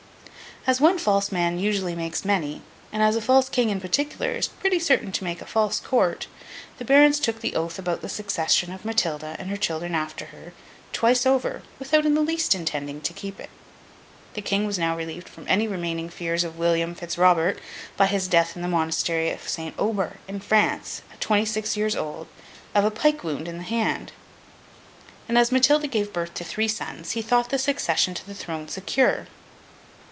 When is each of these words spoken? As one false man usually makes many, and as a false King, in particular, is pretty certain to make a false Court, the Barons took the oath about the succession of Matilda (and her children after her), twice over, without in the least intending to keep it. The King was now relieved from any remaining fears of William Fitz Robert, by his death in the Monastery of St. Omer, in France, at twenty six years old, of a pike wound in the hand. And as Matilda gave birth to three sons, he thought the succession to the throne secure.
As 0.67 0.79
one 0.79 0.99
false 0.99 1.31
man 1.31 1.57
usually 1.57 1.95
makes 1.95 2.23
many, 2.23 2.61
and 2.93 3.01
as 3.01 3.15
a 3.15 3.21
false 3.21 3.49
King, 3.49 3.71
in 3.71 3.81
particular, 3.81 4.33
is 4.33 4.47
pretty 4.47 4.77
certain 4.77 5.11
to 5.13 5.23
make 5.23 5.41
a 5.41 5.45
false 5.47 5.79
Court, 5.79 6.27
the 6.77 6.85
Barons 6.85 7.19
took 7.19 7.39
the 7.41 7.55
oath 7.55 7.79
about 7.79 8.01
the 8.01 8.07
succession 8.07 8.71
of 8.71 8.85
Matilda 8.85 9.35
(and 9.39 9.49
her 9.49 9.57
children 9.57 9.95
after 9.95 10.25
her), 10.25 10.53
twice 10.93 11.25
over, 11.25 11.63
without 11.79 12.05
in 12.05 12.13
the 12.13 12.21
least 12.21 12.53
intending 12.53 13.01
to 13.01 13.11
keep 13.11 13.39
it. 13.39 13.49
The 14.35 14.43
King 14.43 14.67
was 14.67 14.77
now 14.77 14.95
relieved 14.95 15.27
from 15.27 15.47
any 15.47 15.67
remaining 15.67 16.09
fears 16.11 16.43
of 16.43 16.59
William 16.59 16.93
Fitz 16.93 17.17
Robert, 17.17 17.57
by 17.97 18.05
his 18.05 18.27
death 18.27 18.55
in 18.55 18.61
the 18.61 18.67
Monastery 18.67 19.31
of 19.31 19.49
St. 19.49 19.73
Omer, 19.79 20.17
in 20.27 20.39
France, 20.41 21.01
at 21.11 21.19
twenty 21.19 21.45
six 21.45 21.75
years 21.75 21.95
old, 21.95 22.27
of 22.75 22.85
a 22.85 22.91
pike 22.91 23.23
wound 23.23 23.47
in 23.47 23.57
the 23.57 23.63
hand. 23.63 24.11
And 25.27 25.39
as 25.39 25.51
Matilda 25.51 25.87
gave 25.87 26.13
birth 26.13 26.35
to 26.35 26.43
three 26.43 26.67
sons, 26.67 27.13
he 27.13 27.23
thought 27.23 27.49
the 27.49 27.57
succession 27.57 28.13
to 28.13 28.27
the 28.27 28.35
throne 28.35 28.67
secure. 28.67 29.25